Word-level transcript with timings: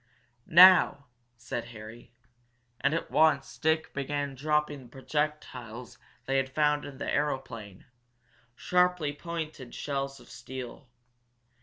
"Now!" 0.47 1.05
said 1.37 1.65
Harry. 1.65 2.11
And 2.79 2.95
at 2.95 3.11
once 3.11 3.59
Dick 3.59 3.93
began 3.93 4.33
dropping 4.33 4.89
projectiles 4.89 5.99
they 6.25 6.37
had 6.37 6.49
found 6.49 6.85
in 6.85 6.97
the 6.97 7.07
aeroplane 7.07 7.85
sharply 8.55 9.13
pointed 9.13 9.75
shells 9.75 10.19
of 10.19 10.27
steel. 10.27 10.89